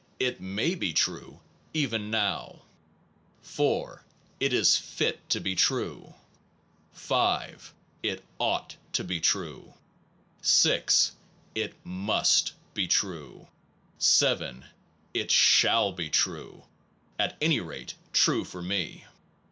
It 0.19 0.41
may 0.41 0.73
be 0.73 0.93
true, 0.93 1.41
even 1.75 2.09
now; 2.09 2.63
4. 3.43 4.03
It 4.39 4.51
is 4.51 4.75
fit 4.75 5.29
to 5.29 5.39
be 5.39 5.53
true; 5.53 6.15
5. 6.91 7.71
It 8.01 8.23
ought 8.39 8.77
to 8.93 9.03
be 9.03 9.19
true; 9.19 9.75
6. 10.41 11.11
It 11.53 11.75
must 11.85 12.53
be 12.73 12.87
true; 12.87 13.47
7. 13.99 14.65
It 15.13 15.29
shall 15.29 15.91
be 15.91 16.09
true, 16.09 16.63
at 17.19 17.37
any 17.39 17.59
rate 17.59 17.93
true 18.11 18.43
for 18.43 18.63
me. 18.63 19.05